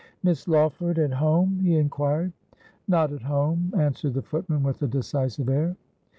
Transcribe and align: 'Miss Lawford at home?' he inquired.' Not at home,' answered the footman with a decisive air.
'Miss 0.23 0.47
Lawford 0.47 0.97
at 0.97 1.13
home?' 1.13 1.59
he 1.61 1.75
inquired.' 1.75 2.33
Not 2.87 3.11
at 3.13 3.21
home,' 3.21 3.71
answered 3.77 4.15
the 4.15 4.23
footman 4.23 4.63
with 4.63 4.81
a 4.81 4.87
decisive 4.87 5.47
air. 5.47 5.77